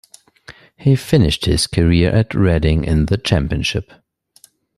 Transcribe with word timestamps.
He 0.77 0.95
finished 0.95 1.45
his 1.45 1.67
career 1.67 2.09
at 2.09 2.33
Reading 2.33 2.85
in 2.85 3.05
the 3.05 3.17
Championship. 3.19 3.91